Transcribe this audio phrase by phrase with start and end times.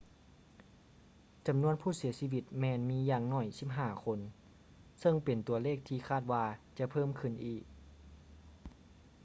[1.45, 4.19] ຈຳນວນຜູ້ເສຍຊີວິດແມ່ນມີຢ່າງໜ້ອຍ 15 ຄົນ
[4.99, 6.43] ເຊິ່ງເປັນຕົວເລກທີ່ຄາດວ່າ
[6.77, 7.63] ຈະເພີ່ມຂື້ນອີກ